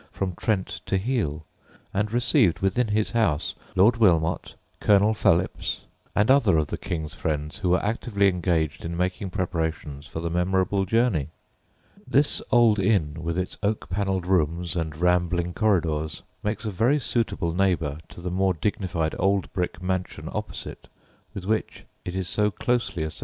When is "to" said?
0.87-0.97, 18.09-18.21